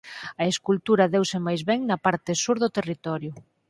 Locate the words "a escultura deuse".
0.41-1.37